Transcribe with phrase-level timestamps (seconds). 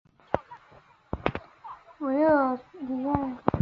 [1.99, 3.37] 拉韦尔里埃。